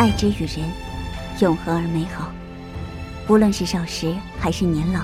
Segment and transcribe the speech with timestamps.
[0.00, 0.66] 爱之与人，
[1.40, 2.32] 永恒而美好。
[3.28, 5.00] 无论是少时还是年老，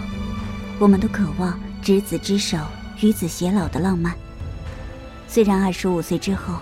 [0.78, 2.56] 我们都渴望执子之手，
[3.02, 4.14] 与子偕老的浪漫。
[5.28, 6.54] 虽然二十五岁之后，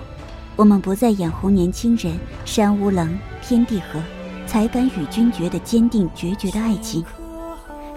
[0.57, 4.03] 我们不再眼红年轻人山无棱，天地合，
[4.49, 7.05] 才敢与君绝的坚定决绝的爱情，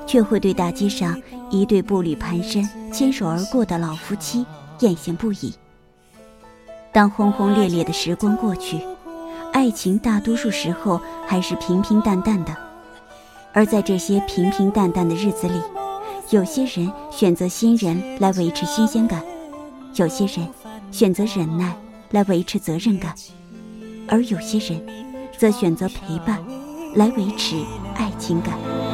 [0.06, 1.20] 却会对大街上
[1.50, 4.46] 一对步履蹒跚、牵手而过的老夫妻
[4.82, 5.56] 艳羡不已。
[6.94, 8.80] 当轰轰烈烈的时光过去，
[9.54, 12.56] 爱情大多数时候还是平平淡淡的。
[13.54, 15.60] 而在这些平平淡淡的日子里，
[16.30, 19.24] 有些人选择新人来维持新鲜感，
[19.96, 20.48] 有些人
[20.92, 21.76] 选择忍耐
[22.12, 23.16] 来维持责任感，
[24.08, 24.80] 而有些人
[25.38, 26.40] 则选择陪伴
[26.96, 27.56] 来维持
[27.96, 28.87] 爱情感。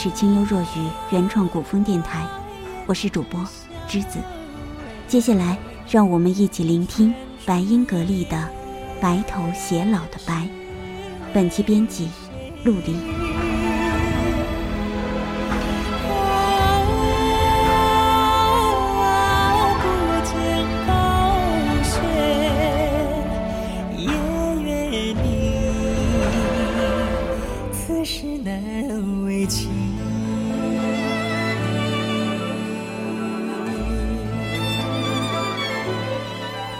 [0.00, 2.24] 是清幽若雨原创古风电台，
[2.86, 3.40] 我是主播
[3.88, 4.20] 栀子。
[5.08, 5.58] 接下来，
[5.90, 7.12] 让我们一起聆听
[7.44, 8.36] 白音格丽的
[9.02, 10.44] 《白头偕老的白》。
[11.34, 12.08] 本期编辑：
[12.62, 13.27] 陆离。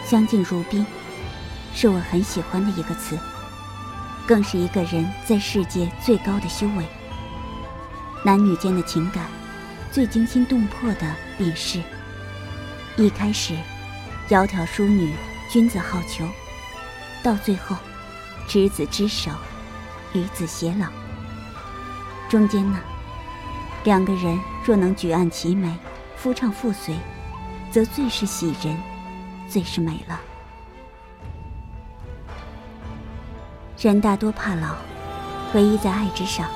[0.09, 0.87] 相敬如宾，
[1.75, 3.19] 是我很喜欢的一个词，
[4.27, 6.85] 更是一个人在世界最高的修为。
[8.25, 9.27] 男女间的情感，
[9.93, 11.83] 最惊心动魄的便是：
[12.97, 13.55] 一开始，
[14.31, 15.13] 窈窕淑女，
[15.51, 16.25] 君子好逑；
[17.23, 17.77] 到最后，
[18.47, 19.31] 执子之手，
[20.15, 20.87] 与子偕老。
[22.31, 22.81] 中间呢，
[23.85, 25.71] 两个人若能举案齐眉，
[26.17, 26.97] 夫唱妇随，
[27.71, 28.75] 则最是喜人。
[29.49, 30.21] 最是美了。
[33.81, 34.75] 人大多怕老，
[35.55, 36.49] 唯一在爱之上，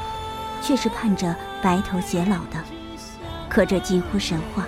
[0.61, 2.63] 却是盼着白头偕老的。
[3.49, 4.67] 可这近乎神话。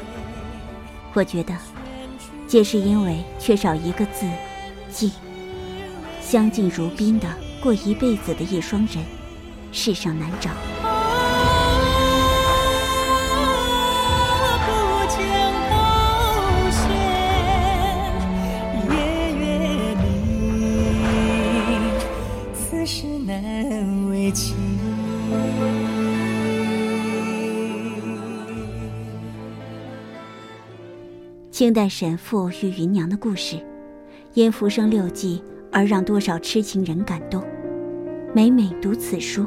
[1.12, 1.54] 我觉得，
[2.46, 4.26] 皆是因为缺少一个字——
[4.90, 5.10] 敬。
[6.20, 7.28] 相敬如宾的
[7.60, 9.04] 过一辈子的一双人，
[9.72, 10.50] 世上难找。
[31.50, 33.56] 清代沈复与芸娘的故事，
[34.34, 35.42] 因《浮生六记》
[35.72, 37.42] 而让多少痴情人感动。
[38.34, 39.46] 每每读此书，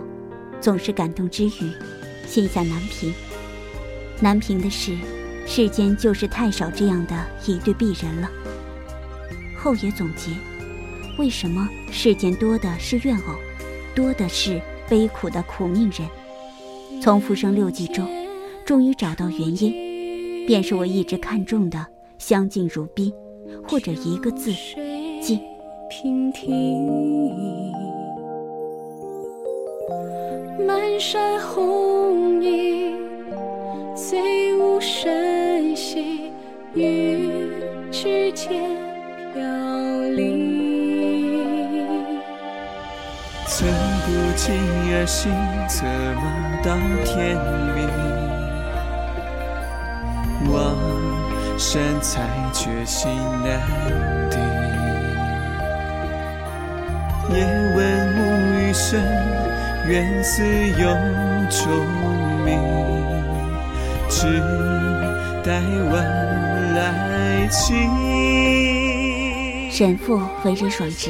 [0.61, 1.71] 总是感动之余，
[2.25, 3.13] 心下难平。
[4.21, 4.95] 难平的是，
[5.45, 7.15] 世间就是太少这样的
[7.45, 8.29] 一对璧人了。
[9.57, 10.31] 后也总结，
[11.19, 13.35] 为什么世间多的是怨偶，
[13.97, 16.07] 多的是悲苦的苦命人？
[17.01, 18.07] 从《浮生六记》中，
[18.63, 21.83] 终于找到原因，便是我一直看重的。
[22.19, 23.11] 相敬如宾，
[23.67, 24.53] 或者一个字，
[25.19, 25.41] 敬。
[30.67, 32.93] 满山红叶，
[33.95, 36.31] 醉无声息，
[36.75, 37.49] 于
[37.91, 38.76] 指尖
[43.47, 43.73] 寸
[44.05, 44.45] 步惊
[44.93, 45.31] 而行，
[45.67, 45.85] 策
[46.15, 46.21] 马
[46.61, 46.67] 到
[47.05, 47.15] 天
[47.73, 47.77] 明。
[50.53, 50.55] 望。
[51.59, 52.21] 山才
[52.53, 53.09] 却心
[53.43, 53.49] 难
[54.29, 54.37] 定。
[57.35, 57.43] 夜
[57.75, 57.77] 闻
[58.13, 58.19] 暮
[58.59, 59.01] 雨声，
[59.87, 60.85] 缘似有
[61.49, 61.65] 钟
[62.45, 62.47] 鸣。
[64.07, 64.39] 只
[65.43, 65.59] 待
[65.91, 65.95] 晚
[66.75, 67.89] 来晴。
[69.71, 71.09] 沈父为人爽直，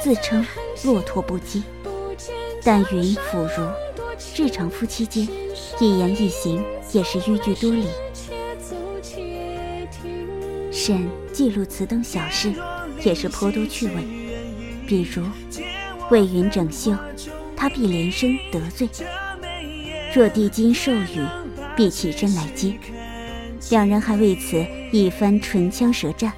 [0.00, 0.46] 自称
[0.84, 1.62] 落拓不羁，
[2.64, 3.68] 但云抚如，
[4.36, 5.28] 日常夫妻间
[5.78, 7.86] 一言一行也是迂矩多礼。
[10.72, 12.52] 沈记录此等小事，
[13.04, 14.02] 也是颇多趣味。
[14.86, 15.22] 比如，
[16.10, 16.92] 为云整袖，
[17.56, 18.88] 他必连声得罪；
[20.12, 21.24] 若帝今受允，
[21.76, 22.74] 必起身来接。
[23.70, 26.32] 两人还为此一番唇枪舌战，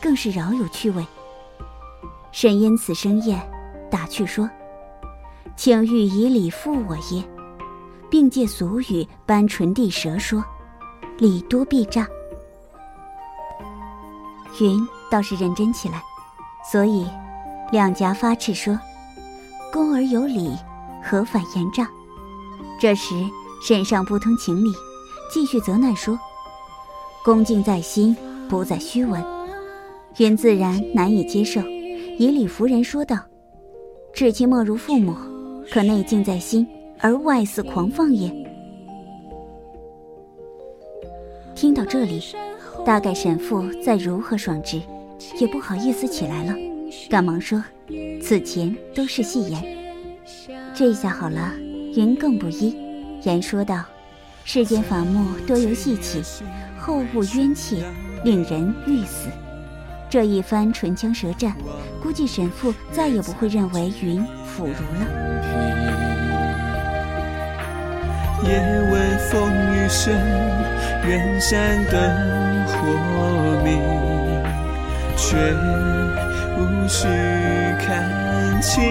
[0.00, 1.04] 更是饶有趣味。
[2.32, 3.38] 沈因此生厌，
[3.90, 4.48] 打趣说
[5.56, 7.22] ：“请欲以礼负我耶？”
[8.10, 10.44] 并借俗语搬唇地舌说
[11.18, 12.06] ：“礼多必诈。”
[14.60, 16.02] 云倒是认真起来，
[16.72, 17.06] 所以
[17.70, 18.78] 两颊发赤说
[19.72, 20.56] ：“恭儿有礼，
[21.04, 21.88] 何反言诈？”
[22.80, 23.14] 这时
[23.62, 24.72] 沈尚不通情理，
[25.32, 26.18] 继续责难说
[27.24, 28.16] ：“恭敬在心，
[28.48, 29.24] 不在虚文。”
[30.18, 31.60] 云自然难以接受，
[32.18, 33.16] 以礼服人说道
[34.12, 35.14] ：“至亲莫如父母，
[35.70, 36.66] 可内静在心，
[36.98, 38.30] 而外似狂放也。”
[41.54, 42.22] 听到这里。
[42.82, 44.80] 大概沈父再如何爽直，
[45.38, 46.54] 也不好意思起来了，
[47.10, 47.62] 赶忙说
[48.22, 49.62] ：“此前都是戏言。”
[50.74, 51.52] 这下好了，
[51.94, 52.74] 云更不依，
[53.22, 53.84] 言说道
[54.44, 56.22] ：“世间法目多由戏起，
[56.78, 57.84] 后误冤气，
[58.24, 59.28] 令人欲死。”
[60.10, 61.54] 这一番唇枪舌战，
[62.02, 65.06] 估计沈父再也不会认为云腐儒了。
[68.42, 68.58] 夜
[68.90, 70.12] 晚风雨声，
[71.06, 71.94] 远山灯
[72.66, 72.74] 火
[73.62, 73.80] 明，
[75.16, 75.36] 却
[76.58, 77.06] 无需
[77.78, 78.82] 看清。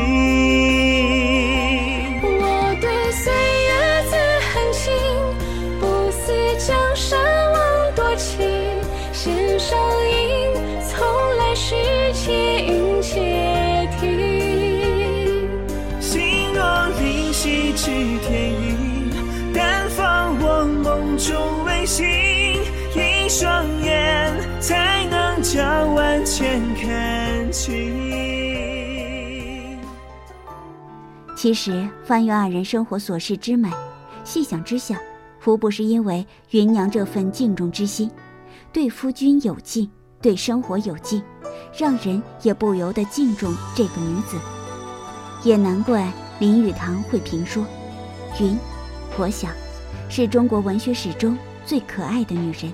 [23.29, 27.93] 双眼才能将万千看清。
[31.37, 33.69] 其实翻阅二人生活琐事之美，
[34.23, 34.99] 细想之下，
[35.45, 38.09] 无不是因为芸娘这份敬重之心，
[38.73, 39.87] 对夫君有敬，
[40.19, 41.21] 对生活有敬，
[41.77, 44.37] 让人也不由得敬重这个女子。
[45.43, 47.63] 也难怪林语堂会评说
[48.41, 48.57] ：“云，
[49.19, 49.51] 我想。”
[50.11, 52.73] 是中国文学史中最可爱的女人，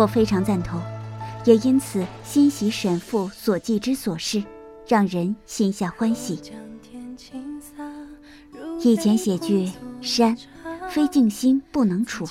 [0.00, 0.80] 我非常赞同，
[1.44, 4.42] 也因此欣喜沈父所记之所事，
[4.88, 6.40] 让人心下欢喜。
[8.82, 9.70] 以前写句
[10.00, 10.34] 山，
[10.88, 12.24] 非静心不能处；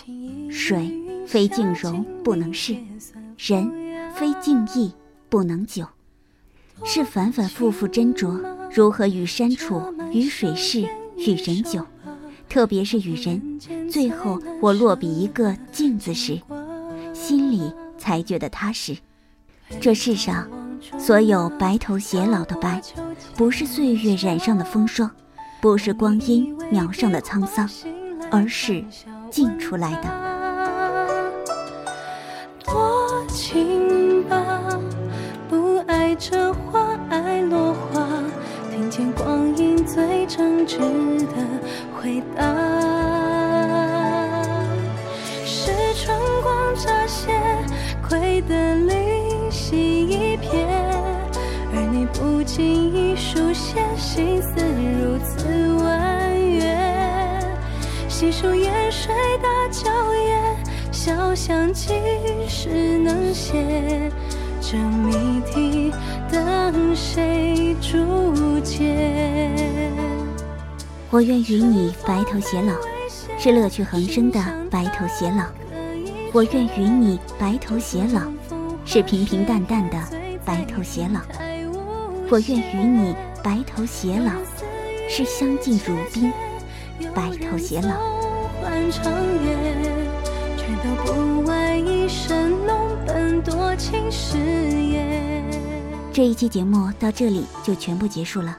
[0.49, 0.91] 水，
[1.27, 2.73] 非静容不能视；
[3.37, 3.71] 人，
[4.15, 4.91] 非静意
[5.29, 5.85] 不能久。
[6.83, 8.41] 是反反复复斟酌，
[8.73, 9.79] 如何与山处、
[10.11, 10.81] 与水试、
[11.17, 11.85] 与人久。
[12.49, 16.41] 特别是与人，最后我落笔一个“静”字时，
[17.19, 18.97] 心里才觉得踏实。
[19.81, 20.47] 这世上，
[20.97, 22.81] 所有白头偕老的白，
[23.35, 25.11] 不是岁月染上的风霜，
[25.61, 27.69] 不是光阴描上的沧桑，
[28.31, 28.81] 而是
[29.29, 30.29] 静出来的。
[32.65, 34.79] 多情吧，
[35.49, 38.07] 不爱这花，爱落花。
[38.71, 40.79] 听见光阴最真挚
[41.27, 41.35] 的。
[42.01, 42.43] 回答
[52.59, 56.75] 你不经意书写，心思如此婉约。
[58.09, 60.57] 细数烟水大娇艳，
[60.91, 61.93] 小想几
[62.49, 64.11] 时能写？
[64.59, 65.93] 这谜题
[66.29, 69.49] 等谁注解？
[71.09, 72.73] 我愿与你白头偕老，
[73.37, 74.39] 是乐趣横生的
[74.69, 75.45] 白头偕老；
[76.33, 78.21] 我愿与你白头偕老，
[78.83, 79.97] 是平平淡淡的
[80.45, 81.21] 白头偕老；
[82.31, 84.31] 我愿与你白头偕老，
[85.09, 86.31] 是相敬如宾
[87.15, 87.95] 白头偕老。
[96.13, 98.55] 这一期节目到这里就全部结束了，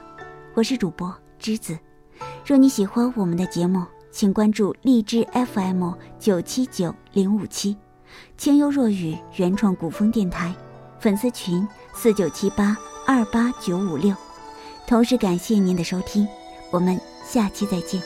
[0.53, 1.79] 我是主播栀子。
[2.45, 7.77] 若你喜欢我们的节目，请关注荔枝 FM 九七九零五七，
[8.35, 10.53] 清幽若雨原创古风电台，
[10.99, 12.77] 粉丝群四九七八
[13.11, 14.15] 二八九五六。
[14.87, 16.25] 同时感谢您的收听，
[16.69, 18.01] 我们下期再见。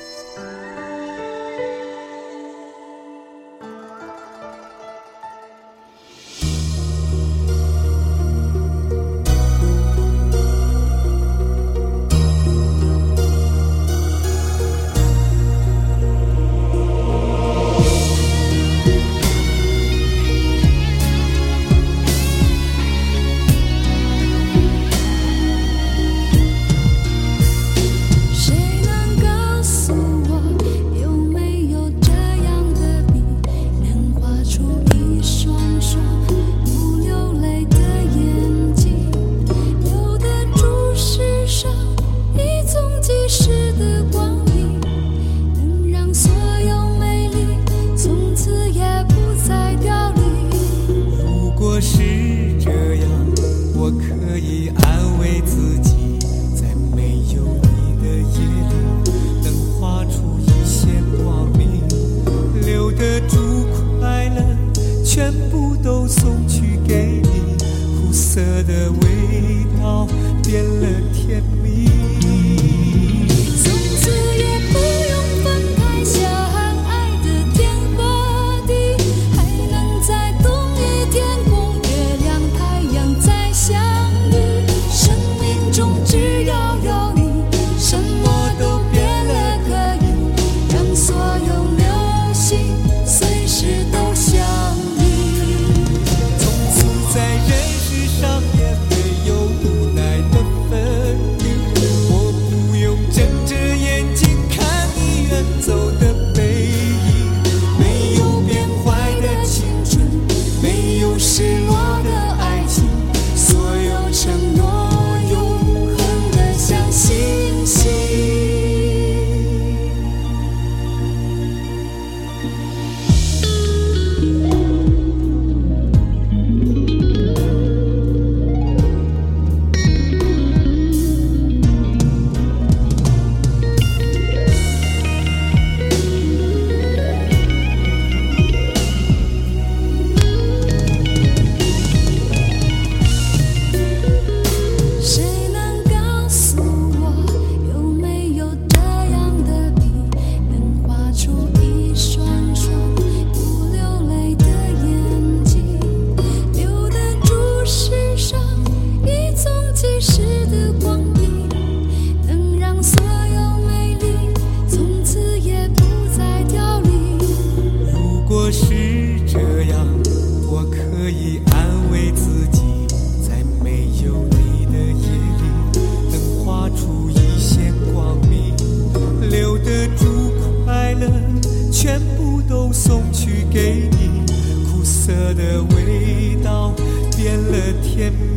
[181.86, 184.26] 全部都送去给你，
[184.66, 186.74] 苦涩的味道
[187.16, 188.35] 变了甜蜜。